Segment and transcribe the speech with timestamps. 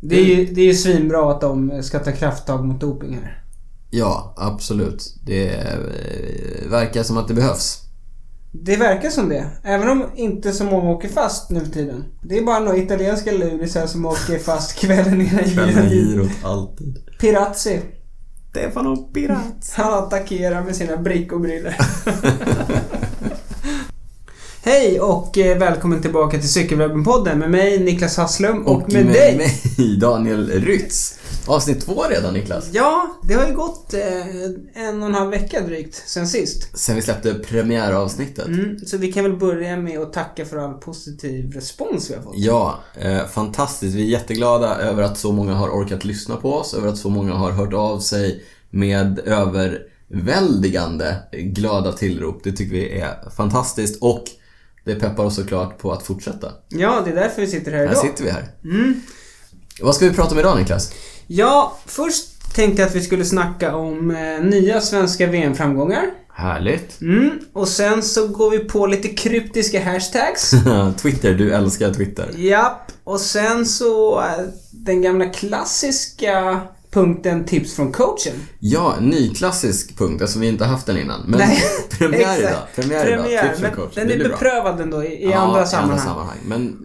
[0.00, 3.42] Det är ju det är ju svinbra att de ska ta krafttag mot doping här.
[3.90, 5.14] Ja, absolut.
[5.26, 7.78] Det eh, verkar som att det behövs.
[8.52, 9.50] Det verkar som det.
[9.64, 12.04] Även om inte så många åker fast nu för tiden.
[12.22, 15.90] Det är bara några italienska lurisar som åker fast kvällen innan Kvällen girot.
[15.90, 16.98] girot, alltid.
[17.20, 17.80] Pirazzi.
[18.50, 19.72] Stefano Pirat.
[19.76, 21.76] Han attackerar med sina brickobriller.
[24.62, 29.36] Hej och eh, välkommen tillbaka till Cykelwebben-podden med mig Niklas Hasslum och, med, dig.
[29.36, 31.18] mig, Daniel Rytz.
[31.46, 32.68] Avsnitt två redan, Niklas.
[32.72, 36.78] Ja, det har ju gått eh, en och en halv vecka drygt sen sist.
[36.78, 38.46] Sen vi släppte premiäravsnittet.
[38.46, 42.22] Mm, så vi kan väl börja med att tacka för all positiv respons vi har
[42.22, 42.34] fått.
[42.36, 43.94] Ja, eh, fantastiskt.
[43.94, 47.08] Vi är jätteglada över att så många har orkat lyssna på oss, över att så
[47.10, 52.40] många har hört av sig med överväldigande glada tillrop.
[52.44, 54.24] Det tycker vi är fantastiskt och
[54.94, 56.52] det peppar oss såklart på att fortsätta.
[56.68, 57.98] Ja, det är därför vi sitter här Här idag.
[57.98, 58.44] sitter vi här.
[58.64, 59.00] Mm.
[59.82, 60.92] Vad ska vi prata om idag, Niklas?
[61.26, 66.10] Ja, först tänkte jag att vi skulle snacka om eh, nya svenska VM-framgångar.
[66.32, 67.00] Härligt.
[67.00, 70.50] Mm, och sen så går vi på lite kryptiska hashtags.
[71.02, 72.30] Twitter, du älskar Twitter.
[72.36, 74.26] Japp, och sen så eh,
[74.70, 76.60] den gamla klassiska
[76.90, 78.34] punkten tips från coachen.
[78.58, 81.20] Ja, en ny klassisk punkt, alltså vi har inte haft den innan.
[81.26, 81.58] Men Nej,
[81.98, 82.52] premiär idag.
[82.74, 83.22] Premiär, idag.
[83.24, 83.94] Premiär, Tips men från coach.
[83.94, 84.28] den är blir bra.
[84.28, 85.90] beprövad ändå i, i Ja, andra i sammanhang.
[85.98, 86.38] andra sammanhang.
[86.46, 86.76] Men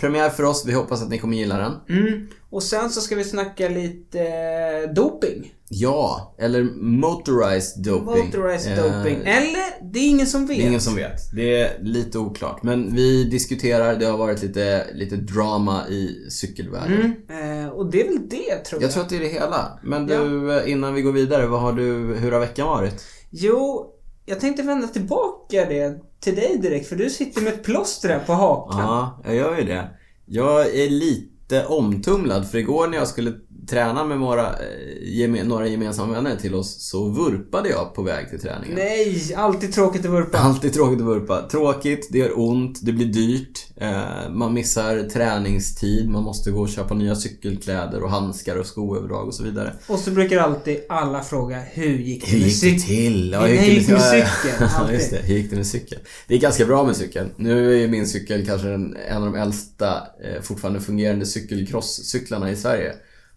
[0.00, 1.72] premiär för oss, vi hoppas att ni kommer gilla den.
[1.98, 2.26] Mm.
[2.50, 5.52] Och sen så ska vi snacka lite eh, doping.
[5.76, 8.26] Ja, eller motorized doping.
[8.26, 9.16] Motorized Eh, doping.
[9.16, 10.56] Eller, det är ingen som vet.
[10.56, 11.30] Det är ingen som vet.
[11.36, 12.62] Det är lite oklart.
[12.62, 17.14] Men vi diskuterar, det har varit lite, lite drama i cykelvärlden.
[17.28, 17.64] Mm.
[17.64, 18.82] Eh, och det är väl det tror jag.
[18.82, 19.78] Jag tror att det är det hela.
[19.82, 23.04] Men du, eh, innan vi går vidare, vad har du, hur har veckan varit?
[23.30, 23.90] Jo,
[24.26, 28.18] jag tänkte vända tillbaka det till dig direkt för du sitter med ett plåster här
[28.26, 28.80] på hakan.
[28.80, 29.90] Ja, jag gör ju det.
[30.26, 33.32] Jag är lite omtumlad för igår när jag skulle
[33.66, 34.56] träna med några, eh,
[35.02, 38.74] geme, några gemensamma vänner till oss så vurpade jag på väg till träningen.
[38.76, 40.38] Nej, alltid tråkigt att vurpa.
[40.38, 41.48] Alltid tråkigt att vurpa.
[41.50, 43.66] Tråkigt, det gör ont, det blir dyrt.
[43.76, 49.26] Eh, man missar träningstid, man måste gå och köpa nya cykelkläder och handskar och skoöverdrag
[49.28, 49.72] och så vidare.
[49.86, 52.80] Och så brukar alltid alla fråga hur gick det Hur gick det cykeln?
[52.82, 53.30] till?
[53.32, 54.70] Ja, hur gick det med cykeln?
[54.78, 55.16] Ja, just det.
[55.22, 56.00] Hur gick det med cykeln?
[56.28, 57.30] Det är ganska bra med cykeln.
[57.36, 59.92] Nu är ju min cykel kanske den, en av de äldsta
[60.24, 62.92] eh, fortfarande fungerande cykelcrosscyklarna i Sverige.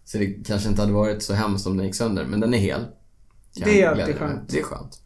[0.08, 2.58] Så det kanske inte hade varit så hemskt om den gick sönder, men den är
[2.58, 2.80] hel.
[3.58, 4.48] Kan Det är alltid skönt.
[4.48, 5.02] Det är skönt.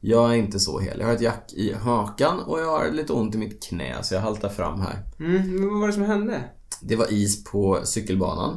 [0.00, 1.00] Jag är inte så hel.
[1.00, 4.14] Jag har ett jack i hakan och jag har lite ont i mitt knä, så
[4.14, 5.02] jag haltar fram här.
[5.18, 6.44] Mm, men vad var det som hände?
[6.80, 8.56] Det var is på cykelbanan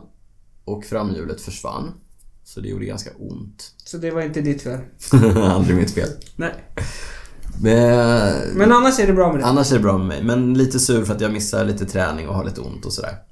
[0.65, 1.93] och framhjulet försvann.
[2.43, 3.73] Så det gjorde ganska ont.
[3.77, 4.79] Så det var inte ditt fel?
[5.35, 6.09] Aldrig mitt fel.
[6.35, 6.53] Nej.
[7.61, 9.45] Men, Men annars är det bra med det?
[9.45, 12.27] Annars är det bra med mig, men lite sur för att jag missar lite träning
[12.27, 13.28] och har lite ont och sådär.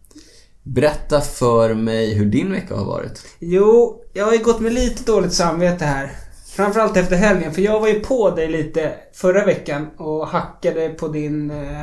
[0.74, 3.22] Berätta för mig hur din vecka har varit.
[3.40, 6.12] Jo, jag har ju gått med lite dåligt samvete här.
[6.56, 11.08] Framförallt efter helgen, för jag var ju på dig lite förra veckan och hackade på
[11.08, 11.82] din eh,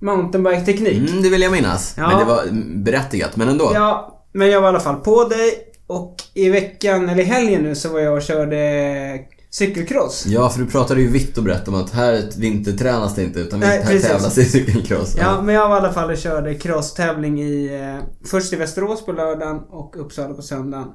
[0.00, 1.10] mountainbike-teknik.
[1.10, 1.94] Mm, det vill jag minnas.
[1.96, 2.08] Ja.
[2.08, 2.42] Men det var
[2.84, 3.70] berättigat, men ändå.
[3.74, 5.52] Ja, men jag var i alla fall på dig
[5.86, 9.18] och i veckan, eller i helgen nu, så var jag och körde
[9.50, 10.26] cykelcross.
[10.26, 13.60] Ja, för du pratade ju vitt och brett om att här vintertränas det inte utan
[13.60, 14.08] Nej, här precis.
[14.08, 15.16] tävlas det i cykelcross.
[15.18, 17.80] Ja, men jag var i alla fall och körde crosstävling i...
[17.80, 20.88] Eh, först i Västerås på lördagen och Uppsala på söndagen.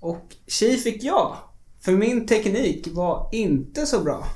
[0.00, 1.36] Och tji fick jag.
[1.84, 4.26] För min teknik var inte så bra.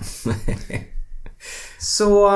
[1.78, 2.30] Så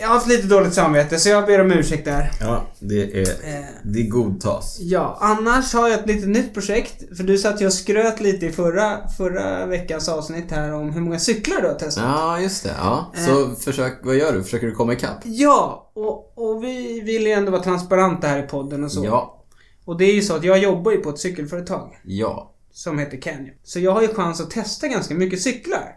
[0.00, 2.32] jag har haft lite dåligt samvete så jag ber om ursäkt där.
[2.40, 3.54] ja, det är...
[3.54, 4.78] Eh, Det godtas.
[4.80, 7.16] ja, annars har jag ett litet nytt projekt.
[7.16, 11.00] För du satt ju och skröt lite i förra, förra veckans avsnitt här om hur
[11.00, 12.04] många cyklar du har testat.
[12.06, 12.74] Ja, just det.
[12.78, 13.12] Ja.
[13.26, 14.42] Så försök, vad gör du?
[14.42, 15.18] Försöker du komma ikapp?
[15.24, 19.04] Ja, och, och vi vill ju ändå vara transparenta här i podden och så.
[19.04, 19.44] Ja.
[19.84, 22.00] Och det är ju så att jag jobbar ju på ett cykelföretag.
[22.04, 22.54] Ja.
[22.72, 23.54] Som heter Canyon.
[23.64, 25.96] Så jag har ju chans att testa ganska mycket cyklar.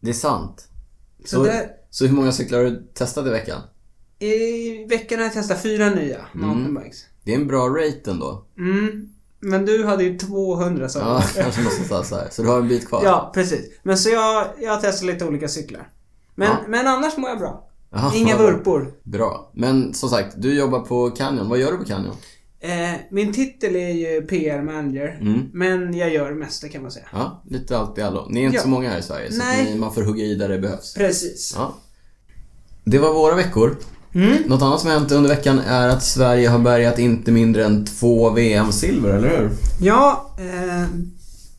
[0.00, 0.68] Det är sant.
[1.24, 3.60] Så, Så, där, så hur många cyklar har du testat i veckan?
[4.18, 7.04] i veckan har jag testat fyra nya mountainbikes.
[7.24, 8.44] Det är en bra rate ändå.
[8.58, 9.08] Mm.
[9.40, 12.28] Men du hade ju 200 sa Ja, kanske måste ta så här.
[12.30, 13.04] Så du har en bit kvar.
[13.04, 13.70] Ja, precis.
[13.82, 15.88] Men så jag, jag har testat lite olika cyklar.
[16.34, 16.56] Men, Ja.
[16.68, 17.68] men annars mår jag bra.
[17.90, 18.92] Jaha, Inga vurpor.
[19.02, 19.50] Bra.
[19.54, 21.48] Men som sagt, du jobbar på Canyon.
[21.48, 22.16] Vad gör du på Canyon?
[22.66, 25.18] Eh, min titel är ju PR-manager.
[25.20, 25.40] Mm.
[25.52, 27.06] Men jag gör det mesta kan man säga.
[27.12, 28.26] Ja, lite allt i allo.
[28.30, 28.62] Ni är inte Ja.
[28.62, 30.94] så många här i Sverige, så ni, man får hugga i där det behövs.
[30.94, 31.52] Precis.
[31.56, 31.74] Ja.
[32.84, 33.76] Det var våra veckor.
[34.14, 34.36] Mm.
[34.46, 37.84] Något annat som har hänt under veckan är att Sverige har bärgat inte mindre än
[37.86, 39.50] två VM-silver, eller hur?
[39.80, 40.86] Ja, eh,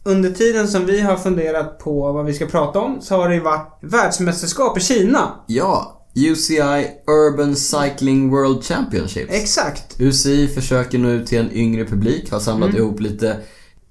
[0.03, 3.35] under tiden som vi har funderat på vad vi ska prata om så har det
[3.35, 5.31] ju varit världsmästerskap i Kina.
[5.47, 9.33] Ja, UCI Urban Cycling World Championships.
[9.33, 10.01] Exakt.
[10.01, 13.37] UCI försöker nå ut till en yngre publik, har samlat ihop lite,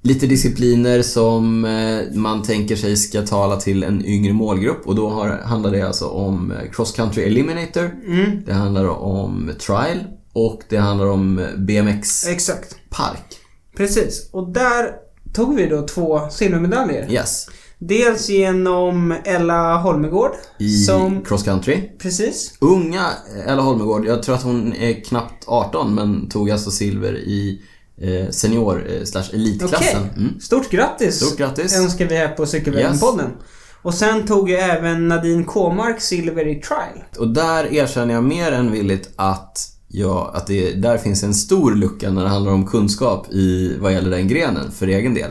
[0.02, 4.86] lite discipliner som eh, man tänker sig ska tala till en yngre målgrupp.
[4.86, 7.90] Och då har, handlar det alltså om eh, Cross Country Eliminator,
[8.46, 12.76] det handlar om Trial och det handlar om eh, BMX Exakt.
[12.90, 13.36] Park.
[13.76, 14.28] Precis.
[14.32, 14.90] Och där
[15.32, 17.12] tog vi då två silvermedaljer.
[17.12, 17.46] Yes.
[17.78, 20.30] Dels genom Ella Holmegård.
[20.58, 21.24] I Som...
[21.24, 21.90] Cross Country.
[21.98, 22.54] Precis.
[22.60, 23.10] Unga
[23.46, 27.62] Ella Holmegård, jag tror att hon är knappt 18 men tog alltså silver i
[28.00, 30.02] eh, senior eh, slash elitklassen.
[30.16, 30.40] Mm.
[30.40, 31.16] Stort grattis.
[31.16, 31.78] Stort grattis.
[31.78, 33.30] Önskar vi här på Cykelwebben-podden.
[33.82, 37.04] Och sen tog ju även Nadine Kåmark silver i trial.
[37.18, 41.74] Och där erkänner jag mer än villigt att, ja, att det, där finns en stor
[41.74, 45.30] lucka när det handlar om kunskap i vad gäller den grenen för egen del.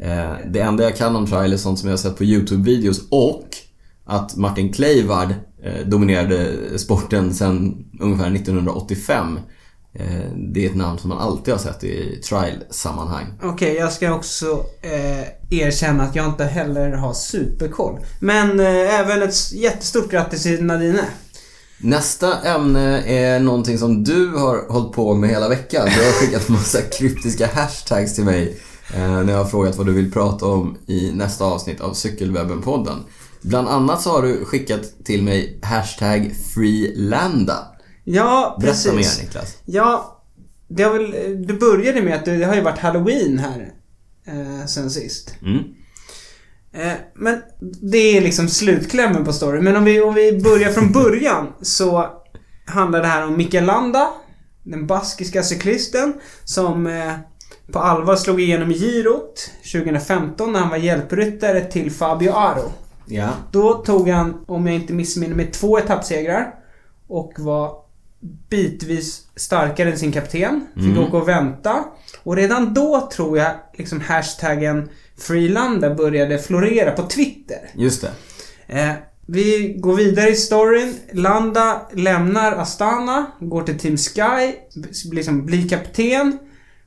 [0.00, 3.00] Eh, det enda jag kan om trial är sånt som jag har sett på YouTube-videos
[3.10, 3.48] och
[4.04, 6.48] att Martin Kleivard eh, dominerade
[6.78, 9.38] sporten sedan ungefär 1985.
[9.98, 13.26] Eh, det är ett namn som man alltid har sett i trial-sammanhang.
[13.42, 17.98] Okej, jag ska också eh, erkänna att jag inte heller har superkoll.
[18.20, 21.00] Men eh, även ett jättestort grattis till Nadine.
[21.78, 25.88] Nästa ämne är någonting som du har hållit på med hela veckan.
[25.96, 28.60] Du har skickat massa kryptiska hashtags till mig
[28.92, 32.98] när jag har frågat vad du vill prata om i nästa avsnitt av Cykelwebben-podden.
[33.42, 37.66] Bland annat så har du skickat till mig hashtag freelanda.
[38.04, 39.18] Ja, Berätta precis.
[39.18, 39.58] mer Niklas.
[39.64, 40.22] Ja,
[40.68, 41.46] det har väl...
[41.46, 43.72] Du började med att det, det har ju varit Halloween här
[44.26, 45.34] eh, sen sist.
[45.42, 45.58] Mm.
[46.72, 47.42] Eh, men
[47.82, 49.64] det är liksom slutklämmen på storyn.
[49.64, 52.08] Men om vi, om vi börjar från början så
[52.66, 54.10] handlar det här om Mikael Landa,
[54.62, 56.14] den baskiska cyklisten
[56.44, 57.14] som eh,
[57.72, 62.72] på allvar slog igenom i girot 2015 när han var hjälpryttare till Fabio Aro.
[63.06, 63.28] Ja.
[63.50, 66.54] Då tog han, om jag inte missminner mig, två etappsegrar
[67.08, 67.76] och var
[68.50, 70.66] bitvis starkare än sin kapten.
[70.74, 70.98] Fick Mm.
[70.98, 71.84] åka och vänta.
[72.22, 74.88] Och redan då tror jag liksom hashtaggen
[75.18, 77.70] Freelanda började florera på Twitter.
[77.74, 78.10] Just det.
[78.80, 78.92] Eh,
[79.26, 80.94] vi går vidare i storyn.
[81.12, 84.52] Landa lämnar Astana, går till Team Sky,
[85.12, 86.38] liksom blir kapten.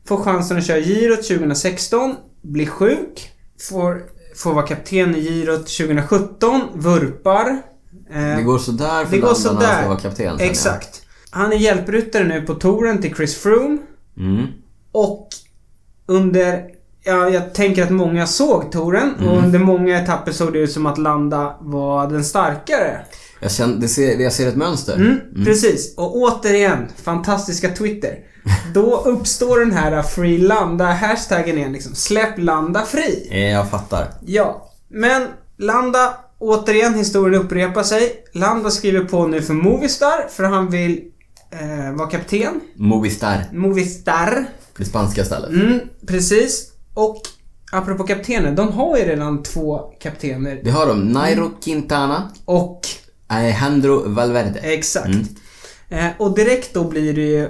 [0.08, 3.32] Får chansen att köra girot 2016, blir sjuk.
[3.70, 4.02] Får,
[4.36, 7.48] får vara kapten i girot 2017, vurpar.
[8.14, 9.78] Eh, Det går sådär för det går Landa när han sådär.
[9.80, 11.02] ska vara kapten sen, Exakt.
[11.30, 13.78] Han är hjälpryttare nu på touren till Chris Froome.
[14.16, 14.22] Ja.
[14.24, 14.46] Mm.
[14.92, 15.28] Och
[16.06, 16.64] under...
[17.04, 19.30] Ja, jag tänker att många såg touren Mm.
[19.30, 23.02] och under många etapper såg det ut som att Landa var den starkare.
[23.40, 24.96] Jag, känner, ser, jag ser ett mönster.
[24.96, 25.94] Mm, Precis.
[25.98, 28.18] Och återigen, fantastiska Twitter.
[28.74, 31.96] Då uppstår den här Free Landa-hashtaggen igen liksom.
[31.96, 33.28] Släpp Landa fri.
[33.32, 34.08] Eh, Jag fattar.
[34.26, 38.12] Ja, men Landa, återigen, historien upprepar sig.
[38.34, 41.02] Landa skriver på nu för Movistar för han vill
[41.52, 42.62] eh, vara kapten.
[42.76, 43.46] Movistar.
[43.54, 44.46] Movistar.
[44.78, 45.50] Det spanska stället.
[45.50, 46.72] Mm, precis.
[46.94, 47.22] Och
[47.72, 50.62] apropå kaptener, de har ju redan två kaptener.
[50.64, 51.00] Det har de.
[51.00, 52.82] Nairo Quintana, Och,
[53.28, 54.60] Alejandro Valverde.
[54.60, 55.08] exakt.
[55.08, 55.26] Mm.
[55.90, 57.48] Eh, och direkt då blir det ju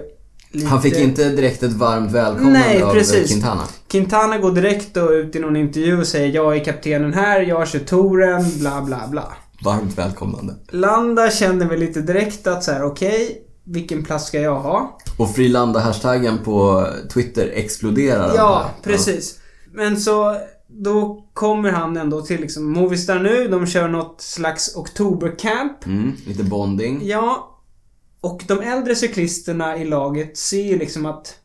[0.51, 0.67] lite...
[0.67, 3.31] Han fick inte direkt ett varmt välkomnande Nej, av precis.
[3.31, 3.63] Quintana.
[3.87, 7.67] Quintana går direkt då ut i någon intervju och säger jag är kaptenen här, jag
[7.67, 9.33] kör touren, bla bla bla.
[9.63, 10.53] Varmt välkomnande.
[10.69, 14.97] Landa känner väl lite direkt att så här: okej, vilken plats ska jag ha?
[15.17, 18.33] Och Frilanda-hashtaggen på Twitter exploderar.
[18.35, 19.39] Ja, precis.
[19.77, 23.47] Men så, då kommer han ändå till liksom Movistar nu.
[23.47, 25.77] De kör något slags oktobercamp.
[25.83, 25.91] Ja.
[25.91, 26.99] Mm, lite bonding.
[27.03, 27.59] Ja.
[28.21, 31.35] Och de äldre cyklisterna i laget ser ju liksom att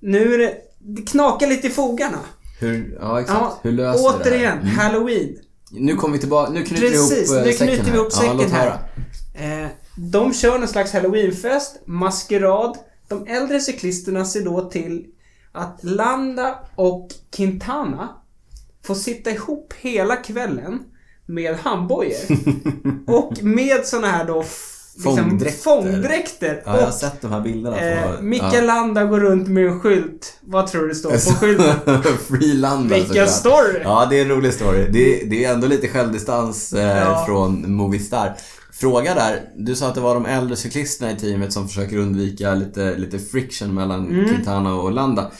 [0.00, 2.18] nu är det, det knakar lite i fogarna.
[2.60, 3.38] Hur, ja, exakt.
[3.40, 4.60] Ja, Hur löser vi det återigen, här?
[4.62, 4.78] Mm.
[4.78, 5.36] Halloween.
[5.70, 8.08] Nu kommer vi tillbaka, nu knyter Precis, vi ihop eh, nu säcken knyter vi ihop
[8.10, 8.78] Ja, säcken låt här.
[9.34, 9.62] höra.
[9.64, 12.76] Eh, de kör någon slags halloweenfest, maskerad.
[13.08, 15.06] De äldre cyklisterna ser då till
[15.52, 18.08] att Landa och Quintana
[18.86, 20.78] får sitta ihop hela kvällen
[21.26, 22.16] med handbojor.
[23.06, 24.38] och med såna här då
[24.94, 25.62] liksom, Fångdräkter.
[25.62, 26.62] fångdräkter.
[26.66, 28.22] Ja, jag har sett de här bilderna eh, på...
[28.22, 30.38] Mikael Landa går runt med en skylt.
[30.40, 32.02] Vad tror du det står på skylten?
[32.28, 33.30] Freelanda Vilken såklart.
[33.30, 33.80] story!
[33.84, 34.86] Ja, det är en rolig story.
[34.90, 37.24] Det, det är ändå lite självdistans eh, Ja.
[37.26, 38.36] från Movistar.
[38.82, 39.40] Fråga där.
[39.56, 43.18] Du sa att det var de äldre cyklisterna i teamet som försöker undvika lite, lite
[43.18, 44.28] friction mellan Mm.
[44.28, 45.30] Quintana och Landa.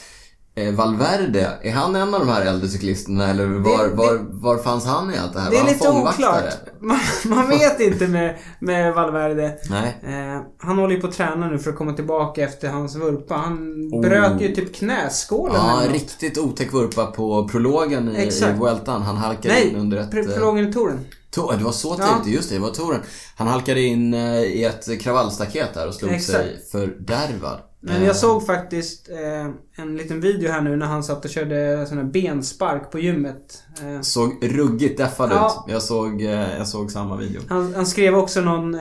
[0.55, 4.59] Eh, Valverde, är han en av de här äldre cyklisterna eller var, det- var, var
[4.59, 5.51] fanns han i allt det här?
[5.51, 6.45] Det är lite oklart.
[6.81, 9.55] Man, man vet inte med, med Valverde.
[9.71, 10.01] Nej.
[10.03, 13.35] Eh, han håller ju på att träna nu för att komma tillbaka efter hans vurpa.
[13.35, 14.01] Han Oh.
[14.01, 18.31] bröt ju typ knäskålen Ja, riktigt otäck vurpa på prologen i, i.
[18.59, 19.03] Vueltan.
[19.03, 20.15] Han halkade in Nej, under ett...
[20.15, 21.01] eh, prologen i touren.
[21.37, 22.19] To- det var så Ja.
[22.25, 23.01] tidigt, just det, det var touren.
[23.37, 26.39] Han halkade in eh, i ett kravallstaket där och slog Exakt.
[26.39, 27.59] sig fördärvad.
[27.85, 31.87] Men jag såg faktiskt eh, en liten video här nu när han satt och körde
[31.89, 33.63] sån här benspark på gymmet.
[33.83, 35.65] Eh, Såg ruggigt deffad Ja.
[35.67, 35.73] ut.
[35.73, 37.41] Jag såg, eh, jag såg samma video.
[37.49, 38.77] han, han skrev också någon,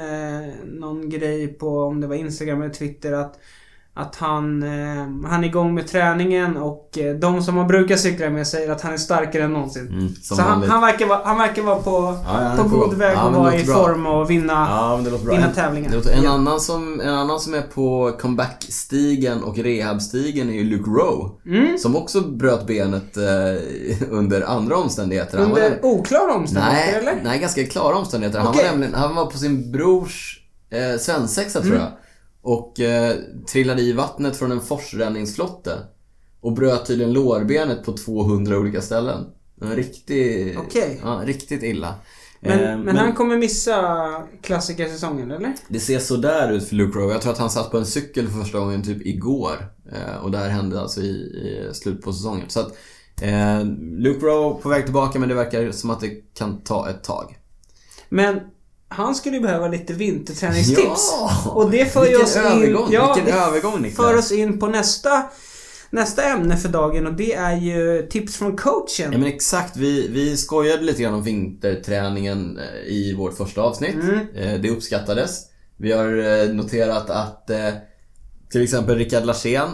[0.64, 3.40] någon grej på, om det var Instagram eller Twitter, att
[3.94, 8.30] att han, eh, han är igång med träningen och eh, de som han brukar cykla
[8.30, 9.88] med säger att han är starkare än någonsin.
[9.88, 12.70] Mm, Så han, han, verkar vara, han verkar vara på, Ja, han är på på
[12.70, 12.98] god gång.
[13.00, 13.76] väg Ja, att vara i bra.
[13.76, 15.00] form och vinna, Ja,
[15.32, 15.92] vinna tävlingar.
[15.92, 16.30] Låter, en, Ja.
[16.32, 21.30] annan som, en annan som är på comeback-stigen och rehab-stigen är ju Luke Rowe.
[21.46, 21.78] Mm.
[21.78, 23.24] Som också bröt benet eh,
[24.10, 25.38] under andra omständigheter.
[25.38, 27.24] Han var Under nämligen- oklara omständigheter nej, eller?
[27.24, 28.40] nej, ganska klara omständigheter.
[28.40, 28.64] Han, Okej.
[28.64, 30.38] var nämligen, han var på sin brors
[30.70, 31.82] eh, svensexa tror Mm.
[31.84, 31.92] jag.
[32.42, 33.16] Och eh,
[33.52, 35.72] trillade i vattnet från en forsränningsflotte.
[36.42, 39.26] Och bröt tydligen lårbenet på 200 olika ställen.
[39.62, 41.00] En riktig, Okej.
[41.04, 41.96] ja, riktigt illa.
[42.40, 45.54] Men, Eh, men, han kommer missa klassikersäsongen eller?
[45.70, 47.14] Det ser sådär ut för Luke Rowe.
[47.14, 49.72] Jag tror att han satt på en cykel för första gången typ igår.
[49.92, 52.46] Eh, och det här hände alltså i, i slutet på säsongen.
[52.48, 52.72] Så att
[53.22, 57.04] eh, Luke Rowe på väg tillbaka men det verkar som att det kan ta ett
[57.04, 57.38] tag.
[58.10, 58.40] Men
[58.92, 61.10] han skulle ju behöva lite vinterträningstips.
[61.12, 61.52] Ja!
[61.56, 63.96] Och det för Vilken oss övergång, in, ja, vilken övergång Niklas.
[63.96, 65.24] för oss in på nästa,
[65.90, 69.12] nästa ämne för dagen och det är ju tips från coachen.
[69.12, 73.96] Ja men exakt, vi, vi skojade lite grann om vinterträningen eh, i vårt första avsnitt.
[73.96, 74.20] Mm.
[74.36, 75.42] Eh, Det uppskattades.
[75.78, 77.50] Vi har eh, noterat att
[78.52, 79.70] till exempel Rickard Larsén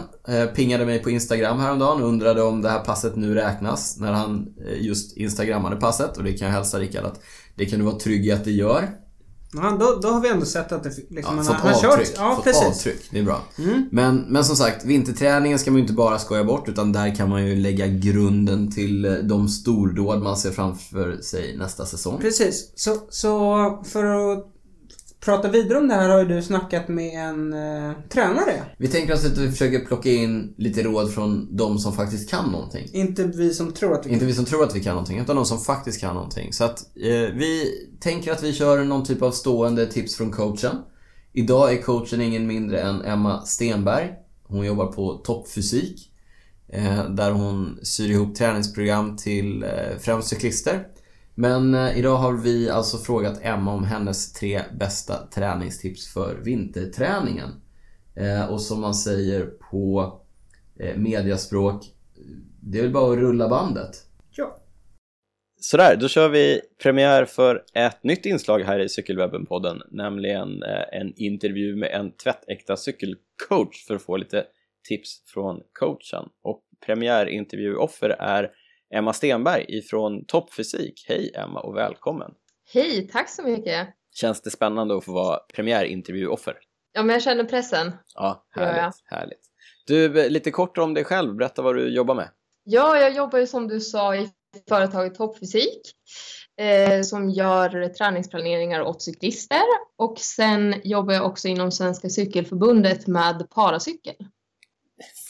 [0.54, 4.54] pingade mig på Instagram häromdagen och undrade om det här passet nu räknas när han
[4.76, 6.16] just instagrammade passet.
[6.16, 7.20] Och det kan jag hälsa Rickard att
[7.54, 8.88] det kan du vara trygg i att det gör.
[9.52, 12.08] Ja, då, då har vi ändå sett att det liksom, Ja, han, fått han avtryck.
[12.08, 12.16] kört.
[12.16, 12.62] Ja, fått precis.
[12.62, 13.08] avtryck.
[13.10, 13.40] Det är bra.
[13.58, 13.88] Mm.
[13.92, 17.28] Men, men som sagt, vinterträningen ska man ju inte bara skoja bort utan där kan
[17.28, 22.18] man ju lägga grunden till eh, de stordåd man ser framför sig nästa säsong.
[22.20, 22.72] Precis.
[22.74, 24.46] Så, så för att
[25.20, 28.62] prata vidare om det här har ju du snackat med en eh, tränare.
[28.76, 32.50] Vi tänker oss att vi försöker plocka in lite råd från de som faktiskt kan
[32.50, 32.88] någonting.
[32.92, 35.36] Inte vi som tror att vi Inte vi som tror att vi kan någonting, utan
[35.36, 36.52] de som faktiskt kan någonting.
[36.52, 40.76] Så att eh, vi tänker att vi kör någon typ av stående tips från coachen.
[41.32, 44.12] Idag är coachen ingen mindre än Emma Stenberg.
[44.42, 46.12] Hon jobbar på Toppfysik.
[46.72, 50.86] Eh, där hon syr ihop träningsprogram till eh, främst cyklister.
[51.40, 57.48] Men eh, idag har vi alltså frågat Emma om hennes tre bästa träningstips för vinterträningen.
[58.16, 60.12] Eh, och som man säger på
[60.80, 61.84] eh, mediaspråk,
[62.62, 63.90] det är väl bara att rulla bandet.
[64.30, 64.58] Ja.
[65.60, 71.76] Sådär, då kör vi premiär för ett nytt inslag här i Cykelwebben-podden, nämligen en intervju
[71.76, 74.44] med en tvättäkta cykelcoach för att få lite
[74.88, 76.28] tips från coachen.
[76.42, 78.50] Och premiärintervjuoffer är
[78.94, 81.04] Emma Stenberg ifrån Toppfysik.
[81.08, 82.30] Hej Emma och välkommen!
[82.72, 83.88] Hej, tack så mycket.
[84.14, 86.54] Känns det spännande att få vara premiärintervjuoffer?
[86.92, 87.92] Ja, men jag känner pressen.
[88.14, 88.66] Ja, Ja, ja.
[88.68, 89.40] härligt, härligt.
[89.86, 92.28] Du, eh, lite kort om dig själv, berätta vad du jobbar med.
[92.64, 94.30] Ja, jag jobbar ju som du sa i
[94.68, 95.80] företaget Toppfysik
[96.60, 99.62] eh, som gör träningsplaneringar åt cyklister
[99.98, 104.14] och sen jobbar jag också inom Svenska Cykelförbundet med paracykel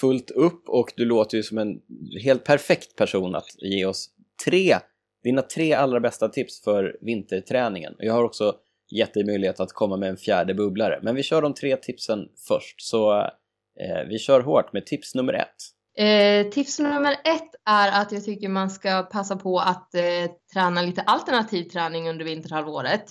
[0.01, 1.81] fullt upp och du låter ju som en
[2.23, 4.11] helt perfekt person att ge oss
[4.45, 4.77] tre,
[5.25, 7.95] dina tre allra bästa tips för vinterträningen.
[7.99, 8.55] Jag har också
[8.91, 11.01] gett dig möjlighet att komma med en fjärde bubblare.
[11.03, 15.33] Men vi kör de tre tipsen först, så eh, vi kör hårt med tips nummer
[15.33, 15.55] ett.
[15.99, 20.03] Eh, tips nummer ett är att jag tycker man ska passa på att eh,
[20.53, 23.05] träna lite alternativ träning under vinterhalvåret.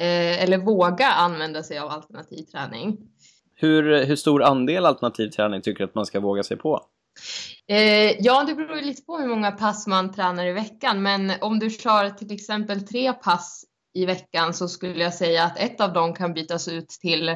[0.00, 2.98] Eh, eller våga använda sig av alternativ träning.
[3.58, 6.80] Hur, hur stor andel alternativ träning tycker du att man ska våga sig på?
[7.68, 11.32] Eh, ja, det beror ju lite på hur många pass man tränar i veckan, men
[11.40, 15.80] om du kör till exempel tre pass i veckan så skulle jag säga att ett
[15.80, 17.28] av dem kan bytas ut till,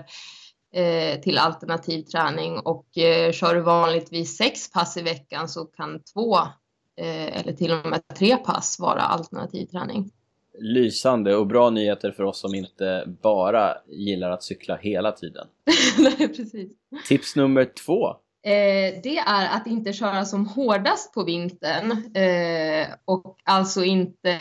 [0.74, 6.02] eh, till alternativ träning och eh, kör du vanligtvis sex pass i veckan så kan
[6.14, 6.38] två
[7.00, 10.10] eh, eller till och med tre pass vara alternativ träning.
[10.60, 15.46] Lysande och bra nyheter för oss som inte bara gillar att cykla hela tiden.
[15.98, 16.72] Nej, precis.
[17.08, 18.08] Tips nummer två.
[18.42, 24.38] Eh, det är att inte köra som hårdast på vintern eh, och alltså inte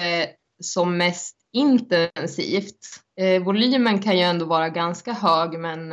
[0.63, 2.79] som mest intensivt.
[3.19, 5.91] Eh, volymen kan ju ändå vara ganska hög men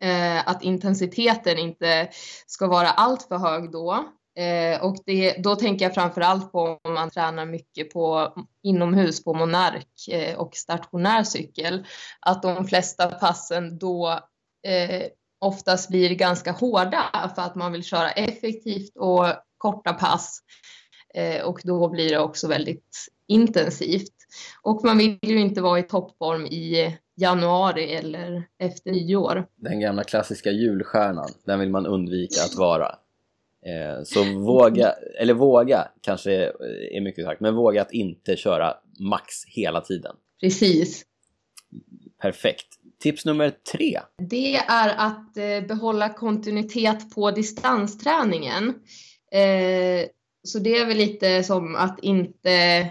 [0.00, 2.08] eh, att intensiteten inte
[2.46, 4.04] ska vara alltför hög då.
[4.38, 9.24] Eh, och det, då tänker jag framför allt på om man tränar mycket på inomhus
[9.24, 11.86] på monark eh, och stationär cykel.
[12.20, 14.20] Att de flesta passen då
[14.66, 15.06] eh,
[15.40, 19.26] oftast blir ganska hårda för att man vill köra effektivt och
[19.58, 20.40] korta pass.
[21.14, 24.14] Eh, och då blir det också väldigt intensivt.
[24.62, 29.46] Och man vill ju inte vara i toppform i januari eller efter nyår.
[29.56, 32.94] Den gamla klassiska julstjärnan, den vill man undvika att vara.
[33.68, 36.32] Eh, så våga, eller våga kanske
[36.92, 40.16] är mycket sagt, men våga att inte köra max hela tiden.
[40.40, 41.04] Precis.
[42.22, 42.66] Perfekt.
[43.02, 44.00] Tips nummer tre.
[44.18, 48.68] Det är att eh, behålla kontinuitet på distansträningen.
[49.32, 50.08] Eh,
[50.42, 52.86] så det är väl lite som att inte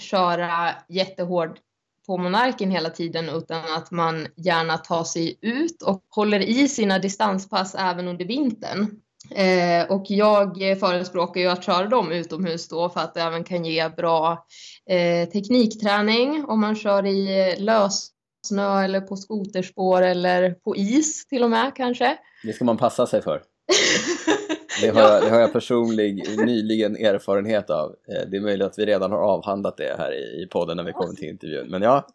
[0.00, 1.58] köra jättehårt
[2.06, 6.98] på monarken hela tiden utan att man gärna tar sig ut och håller i sina
[6.98, 9.00] distanspass även under vintern.
[9.30, 13.64] Eh, och jag förespråkar ju att köra dem utomhus då för att det även kan
[13.64, 14.46] ge bra
[14.90, 21.50] eh, teknikträning om man kör i lössnö eller på skoterspår eller på is till och
[21.50, 22.18] med kanske.
[22.44, 23.42] Det ska man passa sig för.
[24.82, 27.94] Det har, jag, det har jag personlig nyligen erfarenhet av.
[28.08, 30.92] Eh, det är möjligt att vi redan har avhandlat det här i podden när vi
[30.92, 31.70] kommer till intervjun.
[31.70, 32.06] Men ja,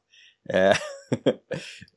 [0.54, 0.76] eh,
[1.20, 1.42] Okej,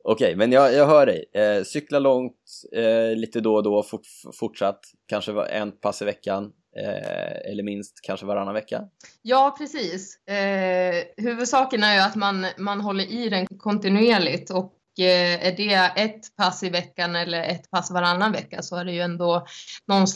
[0.03, 1.25] okay, men jag, jag hör dig.
[1.33, 2.35] Eh, cykla långt
[2.75, 4.07] eh, lite då och då fort,
[4.39, 4.79] fortsatt.
[5.07, 6.51] Kanske en pass i veckan.
[6.77, 8.83] Eh, eller minst kanske varannan vecka.
[9.21, 10.27] Ja, precis.
[10.27, 16.01] Eh, huvudsaken är ju att man, man håller i den kontinuerligt och eh, är det
[16.01, 19.45] ett pass i veckan eller ett pass varannan vecka så är det ju ändå
[19.87, 20.07] någon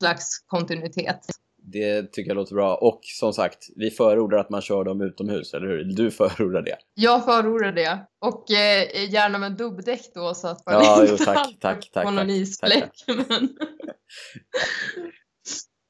[0.00, 1.26] slags kontinuitet.
[1.72, 2.74] Det tycker jag låter bra.
[2.74, 5.84] Och som sagt, vi förordar att man kör dem utomhus, eller hur?
[5.84, 6.76] Du förordar det.
[6.94, 8.06] Jag förordar det.
[8.20, 12.04] Och eh, gärna med dubbdäck då så att man ja, inte jo, tack, tack, tack,
[12.04, 12.90] får någon isfläck.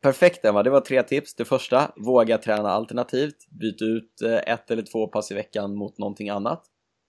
[0.03, 1.35] Perfekt Emma, det var tre tips.
[1.35, 3.37] Det första, våga träna alternativt.
[3.61, 6.63] Byt ut eh, ett eller två pass i veckan mot någonting annat.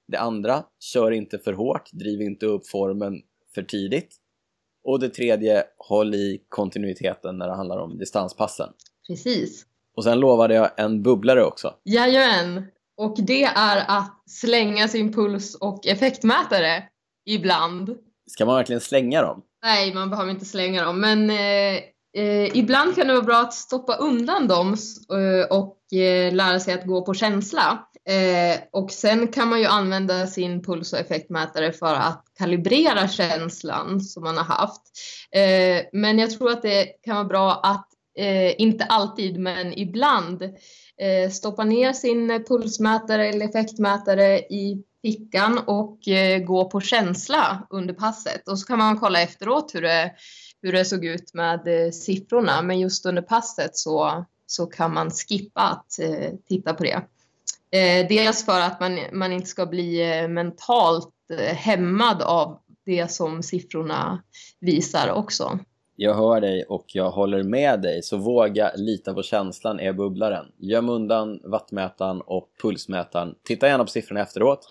[0.08, 0.64] Det andra,
[0.94, 3.14] kör inte för hårt, driv inte upp formen
[3.56, 4.21] för tidigt.
[4.84, 8.70] Och det tredje, håll i kontinuiteten när det handlar om distanspassen.
[9.08, 9.66] Precis.
[9.96, 11.74] Och sen lovade jag en bubblare också.
[11.86, 12.68] Jajamän.
[12.98, 16.84] Och det är att slänga sin puls och effektmätare
[17.26, 17.98] ibland.
[18.28, 19.42] Ska man verkligen slänga dem?
[19.64, 21.80] Nej, man behöver inte slänga dem, men eh,
[22.18, 24.76] eh, ibland kan det vara bra att stoppa undan dem
[25.12, 27.88] eh, och eh, lära sig att gå på känsla.
[28.10, 34.02] Eh, och sen kan man ju använda sin puls och effektmätare för att kalibrera känslan
[34.02, 34.82] som man har haft.
[35.32, 37.88] Eh, men jag tror att det kan vara bra att,
[38.18, 40.44] eh, inte alltid, men ibland
[40.98, 47.94] eh, stoppa ner sin pulsmätare eller effektmätare i fickan och eh, gå på känsla under
[47.94, 48.48] passet.
[48.48, 50.12] Och så kan man kolla efteråt hur det,
[50.62, 52.62] hur det såg ut med eh, siffrorna.
[52.62, 57.02] Men just under passet så, så kan man skippa att eh, titta på det.
[57.72, 63.12] Eh, dels för att man, man inte ska bli eh, mentalt eh, hämmad av det
[63.12, 64.24] som siffrorna
[64.60, 65.60] visar också.
[65.96, 70.46] Jag hör dig och jag håller med dig, så våga lita på känslan är bubblaren.
[70.58, 73.36] Göm undan vattmätaren och pulsmätaren.
[73.44, 74.70] Titta gärna på siffrorna efteråt,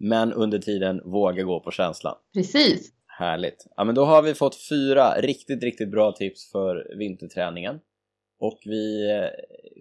[0.00, 2.14] men under tiden våga gå på känslan.
[2.34, 2.92] Precis.
[3.06, 3.66] Härligt.
[3.76, 7.80] Ja, men då har vi fått fyra riktigt, riktigt bra tips för vinterträningen.
[8.42, 9.28] Och vi eh,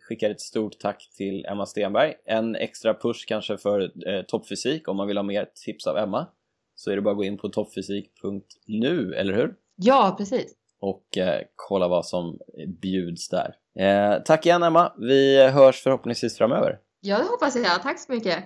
[0.01, 2.13] skickar ett stort tack till Emma Stenberg.
[2.25, 6.27] En extra push kanske för eh, toppfysik om man vill ha mer tips av Emma.
[6.75, 9.53] Så är det bara att gå in på toppfysik.nu, eller hur?
[9.75, 10.53] Ja, precis.
[10.79, 12.39] Och eh, kolla vad som
[12.81, 13.55] bjuds där.
[13.79, 14.93] Eh, tack igen Emma.
[14.97, 16.79] Vi hörs förhoppningsvis framöver.
[16.99, 17.81] Ja, det hoppas jag.
[17.81, 18.43] Tack så mycket.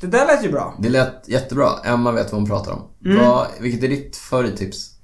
[0.00, 0.74] Det där lät ju bra.
[0.82, 1.68] Det lät jättebra.
[1.84, 2.94] Emma vet vad hon pratar om.
[3.04, 3.18] Mm.
[3.18, 4.99] Vad, vilket är ditt favorittips?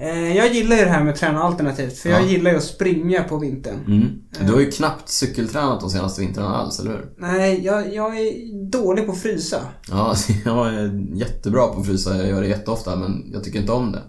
[0.00, 1.98] Eh, jag gillar ju det här med att träna alternativt.
[1.98, 2.20] För ja.
[2.20, 3.84] jag gillar ju att springa på vintern.
[3.86, 4.08] Mm.
[4.46, 7.12] Du har ju knappt cykeltränat de senaste vintrarna alls, eller hur?
[7.18, 9.60] Nej, jag, jag är dålig på att frysa.
[9.90, 12.16] Ja, jag är jättebra på att frysa.
[12.16, 14.02] Jag gör det jätteofta, men jag tycker inte om det.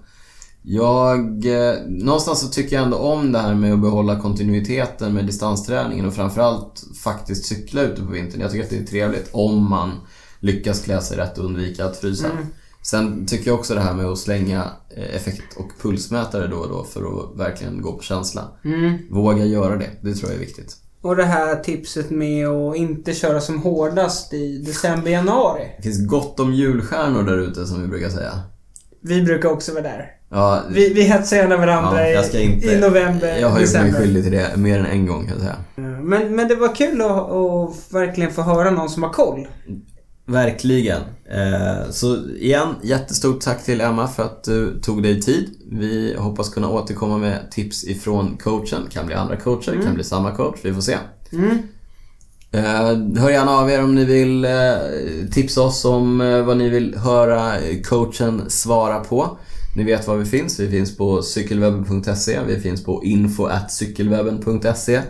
[0.63, 1.45] Jag...
[1.45, 6.05] Eh, någonstans så tycker jag ändå om det här med att behålla kontinuiteten med distansträningen
[6.05, 8.41] och framförallt faktiskt cykla ute på vintern.
[8.41, 9.91] Jag tycker att det är trevligt om man
[10.39, 12.31] lyckas klä sig rätt och undvika att frysa.
[12.31, 12.45] Mm.
[12.81, 16.69] Sen tycker jag också det här med att slänga eh, effekt och pulsmätare då och
[16.69, 18.47] då för att verkligen gå på känsla.
[18.65, 18.97] Mm.
[19.09, 20.77] Våga göra det, det tror jag är viktigt.
[21.01, 25.73] Och det här tipset med att inte köra som hårdast i december, januari.
[25.77, 28.31] Det finns gott om julstjärnor där ute som vi brukar säga.
[29.01, 30.15] Vi brukar också vara där.
[30.29, 34.31] Ja, vi, vi hetsar gärna varandra ja, i, november, Jag har gjort mig skyldig till
[34.31, 35.55] det mer än en gång kan jag säga.
[36.01, 39.47] Men, men det var kul att, att verkligen få höra någon som har koll.
[40.31, 41.01] Verkligen.
[41.25, 45.49] Eh, så igen, jättestort tack till Emma för att du tog dig tid.
[45.71, 48.87] Vi hoppas kunna återkomma med tips ifrån coachen.
[48.89, 49.85] Kan bli andra coacher, mm.
[49.85, 50.59] kan bli samma coach.
[50.63, 50.97] Vi får se.
[51.31, 51.57] Mm.
[52.51, 54.51] Eh, hör gärna av er om ni vill eh,
[55.31, 59.37] tipsa oss om vad ni vill höra coachen svara på.
[59.75, 60.59] Ni vet var vi finns.
[60.59, 62.39] Vi finns på cykelwebben.se.
[62.47, 65.01] Vi finns på info.cykelwebben.se.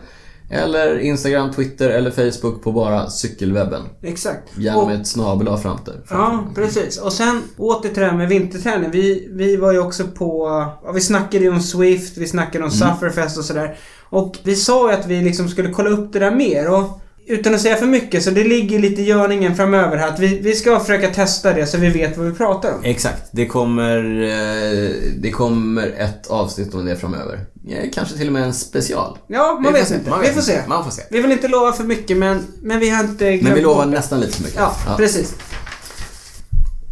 [0.51, 3.81] Eller Instagram, Twitter eller Facebook på bara cykelwebben.
[4.03, 4.57] Exakt.
[4.57, 6.01] Gärna med ett snabel framför.
[6.09, 6.97] Ja, precis.
[6.97, 8.91] Och sen åter till det här med vinterträning.
[8.91, 10.47] Vi, vi var ju också på...
[10.83, 13.77] Ja, vi snackade ju om Swift, vi snackade om Sufferfest och sådär.
[14.09, 16.73] Och vi sa ju att vi liksom skulle kolla upp det där mer.
[16.73, 20.07] Och utan att säga för mycket, så det ligger lite i görningen framöver här.
[20.07, 22.83] Att vi, vi ska försöka testa det så vi vet vad vi pratar om.
[22.83, 23.23] Exakt.
[23.31, 27.45] Det kommer, eh, det kommer ett avsnitt om det framöver.
[27.93, 29.17] Kanske till och med en special.
[29.27, 30.09] Ja, man Vi vet inte.
[30.09, 30.61] Man vi får se.
[30.67, 31.01] Man får se.
[31.09, 33.85] Vi vill inte lova för mycket men, men vi har inte glömt Men vi lovar
[33.85, 34.59] nästan lite för mycket.
[34.59, 35.35] Ja, precis.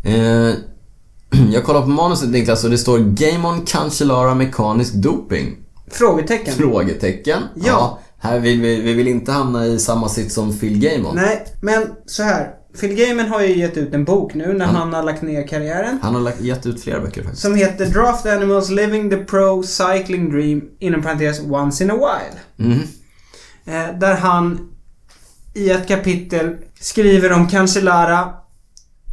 [0.03, 0.53] Eh,
[1.51, 5.57] jag kollar på manuset Niklas och det står Game on Cancellara mekanisk doping?
[5.91, 6.53] Frågetecken.
[6.53, 7.43] Frågetecken.
[7.55, 7.99] Ja.
[8.19, 11.15] Här vill vi, vi vill inte hamna i samma sitt som Phil Gamon.
[11.15, 12.51] Nej, men så här.
[12.79, 15.47] Phil Gaiman har ju gett ut en bok nu när Han- han har lagt ner
[15.47, 15.99] karriären.
[16.01, 17.41] Han har lagt, gett ut flera böcker faktiskt.
[17.41, 22.67] Som heter Draft Animals Living the Pro Cycling Dream inom parentes Once in a While.
[22.69, 22.81] Mhm.
[23.65, 24.69] Eh, där han
[25.53, 28.33] i ett kapitel skriver om Cancellara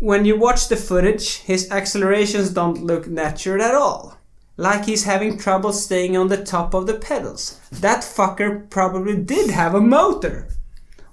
[0.01, 4.11] When you watch the footage, his accelerations don't look natural at all.
[4.59, 7.61] Like he's having trouble staying on the top of the pedals.
[7.83, 10.45] That fucker probably did have a motor.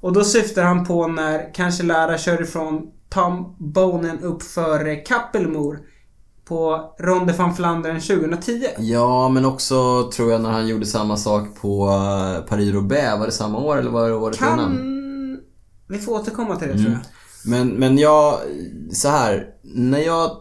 [0.01, 5.79] Och då syftar han på när Cancellara kör ifrån Tom Bonen upp för eh, Kappelmor
[6.45, 8.65] på Ronde van Flandern 2010.
[8.77, 13.19] Ja, men också tror jag när han gjorde samma sak på uh, Paris-Roubaix.
[13.19, 14.59] Var det samma år eller var det året Kan...
[14.59, 14.89] innan?
[15.87, 16.83] Vi får återkomma till det Mm.
[16.85, 17.01] tror jag.
[17.45, 18.39] Men, men jag,
[18.91, 20.31] så här, när jag...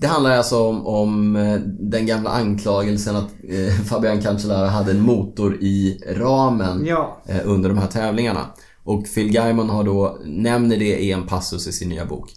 [0.00, 5.00] Det handlar alltså om, om eh, den gamla anklagelsen att eh, Fabian Cancellara hade en
[5.00, 7.22] motor i ramen Ja.
[7.26, 8.46] eh, under de här tävlingarna.
[8.84, 12.30] Och Phil Gaimon har då, nämner det i en passus i sin nya bok.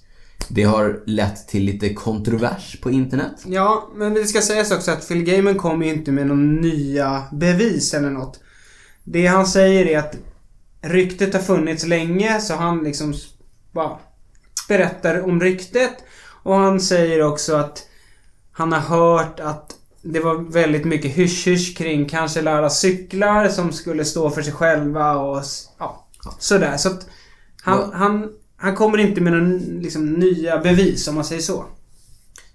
[0.49, 3.43] Det har lett till lite kontrovers på internet.
[3.45, 7.23] Ja, men det ska sägas också att Phil Gaiman kommer ju inte med några nya
[7.31, 8.39] bevis eller något.
[9.03, 10.15] Det han säger är att
[10.81, 13.13] ryktet har funnits länge så han liksom
[13.71, 13.97] bara
[14.67, 15.93] berättar om ryktet.
[16.43, 17.87] Och han säger också att
[18.51, 24.05] han har hört att det var väldigt mycket hysch-hysch kring kanske lära cyklar som skulle
[24.05, 25.43] stå för sig själva och
[25.79, 26.07] ja,
[26.39, 26.77] sådär.
[26.77, 27.07] Så att
[27.63, 27.89] han, Ja.
[27.93, 31.65] han, han kommer inte med några liksom, nya bevis om man säger så.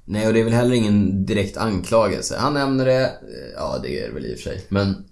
[0.05, 2.37] Nej, och det är väl heller ingen direkt anklagelse.
[2.39, 3.13] Han nämner det,
[3.57, 4.67] ja det är det väl i och för sig.
[4.69, 5.05] Men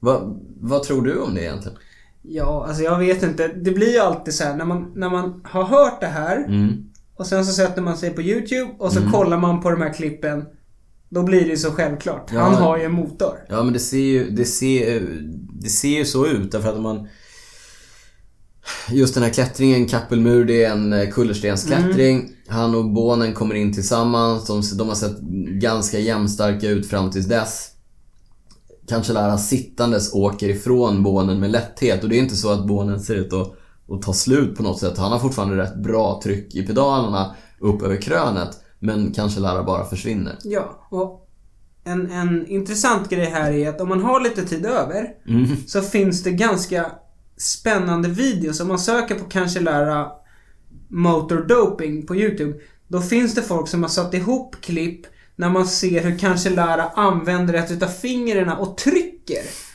[0.00, 1.78] vad, vad tror du om det egentligen?
[2.22, 3.48] Ja, alltså jag vet inte.
[3.48, 6.84] Det blir ju alltid så här när man, när man har hört det här Mm.
[7.22, 9.92] Och sen så sätter man sig på YouTube och så kollar man på de här
[9.92, 10.44] klippen.
[11.08, 12.30] Då blir det ju så självklart.
[12.32, 12.40] Ja.
[12.40, 13.38] Han har ju en motor.
[13.48, 15.02] Ja men det ser ju, det ser,
[15.52, 17.08] det ser ju så ut därför att om man...
[18.90, 22.30] Just den här klättringen, Kappelmur, det är en eh, kullerstensklättring.
[22.48, 24.46] Han och Bonen kommer in tillsammans.
[24.46, 25.20] De, de har sett
[25.60, 27.70] ganska jämnstarka ut fram tills dess.
[28.88, 32.02] Kanske lära sittandes åker ifrån Bonen med lätthet.
[32.02, 33.54] Och det är inte så att Bonen ser ut att,
[33.94, 34.98] att ta slut på något sätt.
[34.98, 38.58] Han har fortfarande rätt bra tryck i pedalerna upp över krönet.
[38.78, 40.38] Men kanske lära bara försvinner.
[40.44, 41.28] Ja, och
[41.84, 45.46] en, en intressant grej här är att om man har lite tid över Mm.
[45.66, 46.92] så finns det ganska
[47.36, 48.60] spännande videos.
[48.60, 50.06] Om man söker på kanske lära
[50.88, 52.54] motor doping på YouTube.
[52.88, 56.88] Då finns det folk som har satt ihop klipp när man ser hur kanske lära
[56.88, 59.71] använder ett utav fingrarna och trycker.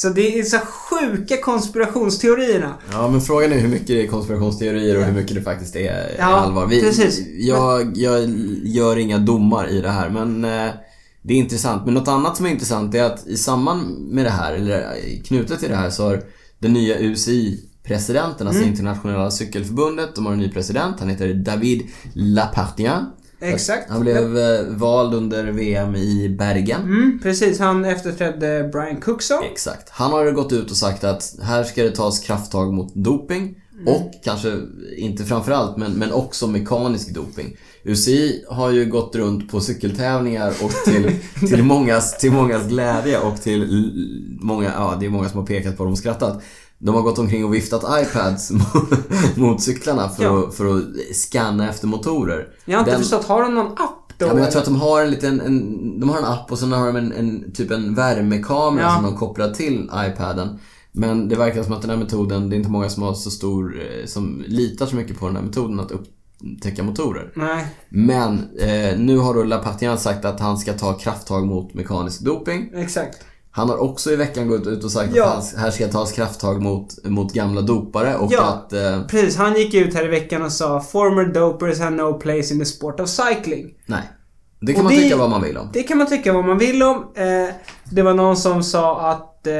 [0.00, 2.74] Så det är så sjuka konspirationsteorierna.
[2.92, 6.14] Ja, men frågan är hur mycket det är konspirationsteorier och hur mycket det faktiskt är
[6.18, 6.66] Ja, allvar.
[6.66, 7.20] Vi, precis.
[7.38, 8.30] Jag, jag
[8.64, 10.70] gör inga domar i det här, men eh,
[11.22, 11.84] det är intressant.
[11.84, 15.22] Men något annat som är intressant är att i samband med det här, eller eh,
[15.24, 16.22] knutet till det här, så har
[16.58, 18.72] den nya UCI-presidenten, alltså Mm.
[18.72, 21.00] internationella cykelförbundet, de har en ny president.
[21.00, 21.82] Han heter David
[22.12, 23.04] Lapartien.
[23.40, 23.90] Exakt.
[23.90, 26.80] Han blev eh, vald under VM i Bergen.
[26.80, 27.58] Mm, precis.
[27.58, 29.44] Han efterträdde Brian Cookson.
[29.52, 29.90] Exakt.
[29.90, 33.56] Han har gått ut och sagt att här ska det tas krafttag mot doping.
[33.80, 33.94] Mm.
[33.94, 34.58] Och kanske,
[34.96, 37.56] inte framförallt, men, men också mekanisk doping.
[37.84, 41.10] UCI har ju gått runt på cykeltävlingar och till,
[41.48, 43.90] till, mångas, till mångas glädje och till
[44.40, 46.42] många, ja det är många som har pekat på dem och skrattat.
[46.82, 48.52] De har gått omkring och viftat iPads
[49.36, 50.44] mot, cyklarna för, Ja.
[50.48, 50.82] att, för att
[51.16, 52.48] scanna efter motorer.
[52.64, 54.26] Jag har inte Den- förstått, har de någon app då?
[54.26, 56.58] Ja, men jag tror att de har en liten, en, de har en app och
[56.58, 58.94] sen har de en, en typ en värmekamera Ja.
[58.94, 60.58] som de kopplar till iPaden.
[60.92, 63.30] Men det verkar som att den här metoden, det är inte många som har så
[63.30, 67.32] stor, eh, som litar så mycket på den här metoden att upptäcka motorer.
[67.36, 67.66] Nej.
[67.88, 72.70] Men eh, nu har då Lapartien sagt att han ska ta krafttag mot mekanisk doping.
[72.74, 73.18] Exakt.
[73.52, 75.24] Han har också i veckan gått ut och sagt Ja.
[75.24, 78.42] att han, här ska tas krafttag mot, mot gamla dopare och Ja.
[78.42, 78.72] att...
[78.72, 82.52] Eh, Precis, han gick ut här i veckan och sa “Former dopers have no place
[82.54, 83.74] in the sport of cycling”.
[83.86, 84.02] nej.
[84.62, 85.68] Det kan Och man det- tycka vad man vill om.
[85.72, 86.96] Det kan man tycka vad man vill om.
[87.14, 87.54] Eh,
[87.90, 89.54] det var någon som sa att eh,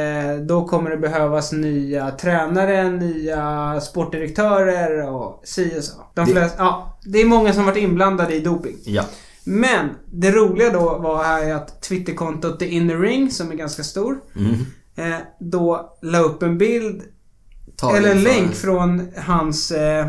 [0.48, 5.92] då kommer det behövas nya tränare, nya sportdirektörer och si och så.
[6.14, 8.76] De Det- flesta, ja, det är många som varit inblandade i doping.
[8.84, 9.02] Ja.
[9.50, 14.18] Men det roliga då var här att Twitterkontot The Inner Ring, som är ganska stor,
[14.36, 14.54] Mm.
[14.96, 17.02] eh, då la upp en bild,
[17.76, 20.08] Tagen eller en länk från hans, eh,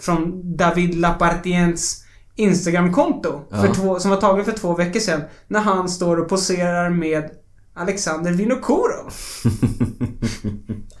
[0.00, 2.04] från David Lapartiens
[2.36, 3.40] Instagramkonto.
[3.50, 3.62] Ja.
[3.62, 5.20] För två, som var tagen för två veckor sedan.
[5.48, 7.30] När han står och poserar med
[7.76, 9.12] Alexander Vinokurov.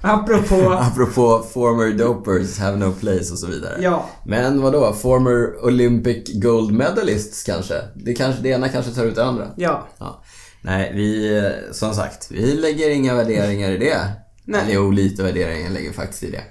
[0.00, 0.72] Apropå...
[0.72, 3.78] Apropå former dopers have no place och så vidare.
[3.82, 4.10] Ja.
[4.26, 4.92] Men vad då?
[4.92, 7.74] Former Olympic gold medalists kanske?
[7.94, 8.42] Det, kanske?
[8.42, 9.50] det ena kanske tar ut det andra.
[9.56, 9.88] Ja.
[9.98, 10.24] Ja.
[10.62, 13.98] Nej, vi, som sagt, vi lägger inga värderingar i det.
[14.44, 14.60] Nej.
[14.60, 16.42] Eller jo, lite värderingar lägger vi faktiskt i det.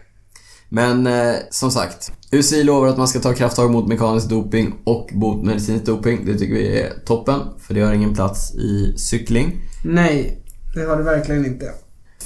[0.69, 5.09] Men eh, som sagt, UCI lovar att man ska ta krafttag mot mekanisk doping och
[5.13, 6.25] mot medicinsk doping.
[6.25, 9.61] Det tycker vi är toppen, för det har ingen plats i cykling.
[9.85, 10.43] Nej,
[10.75, 11.65] det har det verkligen inte.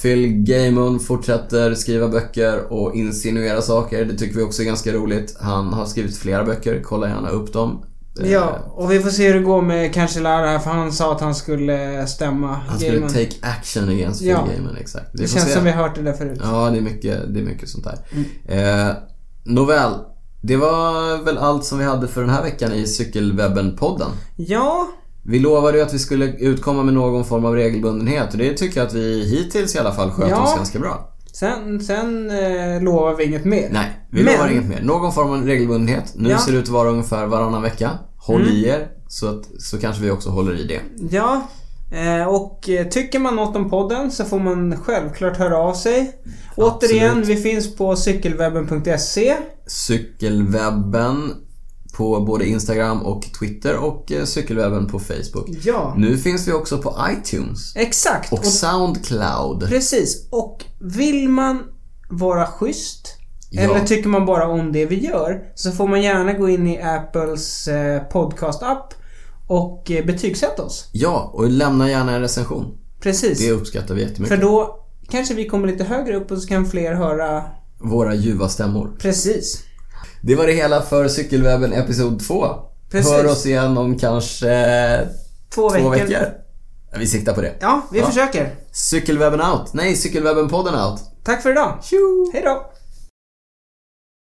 [0.01, 4.05] Phil Gaimon fortsätter skriva böcker och insinuera saker.
[4.05, 5.37] Det tycker vi också är ganska roligt.
[5.39, 7.83] Han har skrivit flera böcker, kolla gärna upp dem.
[8.21, 11.11] Eh, Ja, och vi får se hur det går med Cancellara här för han sa
[11.15, 13.09] att han skulle stämma Han skulle Gaiman.
[13.09, 14.47] take action against Phil Ja.
[14.79, 15.05] Exakt.
[15.13, 15.51] Vi Det känns se.
[15.51, 16.39] som vi har hört det där förut.
[16.43, 17.97] Ja, det är mycket, det är mycket sånt där.
[18.11, 18.87] Mm.
[18.89, 18.95] Eh,
[19.47, 19.91] nåväl,
[20.41, 24.09] det var väl allt som vi hade för den här veckan i Cykelwebben-podden.
[24.35, 24.87] Ja,
[25.29, 28.79] Vi lovade ju att vi skulle utkomma med någon form av regelbundenhet och det tycker
[28.79, 30.43] jag att vi hittills i alla fall sköter Ja.
[30.43, 31.13] oss ganska bra.
[31.33, 33.69] sen, sen eh, lovar vi inget mer.
[33.71, 34.81] Nej, vi Men- lovar inget mer.
[34.81, 36.13] Någon form av regelbundenhet.
[36.15, 36.37] Nu Ja.
[36.37, 37.89] ser det ut att vara ungefär varannan vecka.
[38.17, 38.53] Håll Mm.
[38.53, 40.79] i er, så, att, så kanske vi också håller i det.
[41.15, 41.47] Ja,
[42.29, 46.11] och eh, tycker man något om podden så får man självklart höra av sig.
[46.55, 49.35] Återigen, vi finns på cykelwebben.se.
[49.67, 51.33] Cykelwebben
[51.97, 55.49] på både Instagram och Twitter och eh, Cykelwebben på Facebook.
[55.63, 57.75] Ja, Nu finns vi också på iTunes.
[57.75, 58.31] exakt.
[58.33, 59.69] Och Och, Soundcloud.
[59.69, 60.27] precis.
[60.31, 61.59] Och vill man
[62.09, 63.13] vara schysst
[63.49, 63.61] Ja.
[63.61, 66.81] eller tycker man bara om det vi gör så får man gärna gå in i
[66.81, 68.93] Apples eh, podcast-app
[69.47, 70.89] och eh, betygsätta oss.
[70.91, 72.77] Ja, och lämna gärna en recension.
[72.99, 73.39] Precis.
[73.39, 74.35] Det uppskattar vi jättemycket.
[74.37, 74.79] För då
[75.09, 77.43] kanske vi kommer lite högre upp och så kan fler höra
[77.79, 78.95] Våra ljuva stämmor.
[78.99, 79.63] precis.
[80.21, 82.45] Det var det hela för Cykelwebben Episod 2.
[82.91, 83.11] Precis.
[83.11, 85.07] Hör oss igen om kanske
[85.55, 86.05] Två, två veckor.
[86.07, 86.27] veckor.
[86.99, 87.53] Vi siktar på det.
[87.61, 88.05] Ja, vi Ja.
[88.05, 88.55] försöker.
[88.71, 89.73] Cykelwebben out.
[89.73, 90.99] Nej, Cykelwebben-podden out.
[91.23, 91.79] Tack för idag.
[91.83, 92.31] Tjo!
[92.33, 92.71] Hej då.